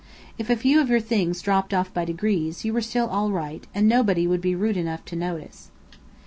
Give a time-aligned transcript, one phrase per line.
[0.39, 3.63] If a few of your things dropped off by degrees, you were still all right,
[3.75, 5.69] and nobody would be rude enough to notice!